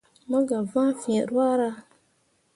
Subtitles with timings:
[0.29, 1.69] Mo gah vãã fǝ̃ǝ̃ ruahra.